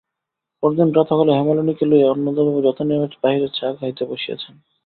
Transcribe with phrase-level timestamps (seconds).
[0.63, 4.53] পরদিন প্রাতঃকালে হেমনলিনীকে লইয়া অন্নদাবাবু যথানিয়মে বাহিরে চা খাইতে বসিয়াছেন।